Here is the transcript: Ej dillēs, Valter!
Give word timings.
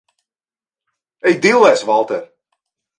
Ej 1.31 1.37
dillēs, 1.45 1.87
Valter! 1.93 2.29